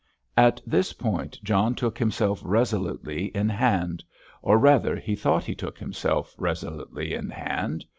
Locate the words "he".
4.95-5.15, 5.43-5.53